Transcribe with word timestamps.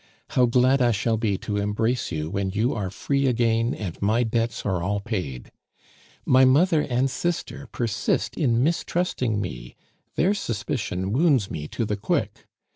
How 0.31 0.47
glad 0.47 0.81
I 0.81 0.89
shall 0.91 1.15
be 1.17 1.37
to 1.37 1.57
embrace 1.57 2.11
you 2.11 2.27
when 2.31 2.49
you 2.49 2.73
are 2.73 2.89
free 2.89 3.27
again 3.27 3.75
and 3.75 4.01
my 4.01 4.23
debts 4.23 4.65
are 4.65 4.81
all 4.81 4.99
paid! 4.99 5.51
My 6.25 6.43
mother 6.43 6.81
and 6.81 7.07
sister 7.07 7.67
persist 7.71 8.35
in 8.35 8.63
mistrusting 8.63 9.39
me; 9.39 9.75
their 10.15 10.33
suspicion 10.33 11.13
wounds 11.13 11.51
me 11.51 11.67
to 11.67 11.85
the 11.85 11.97
quick. 11.97 12.47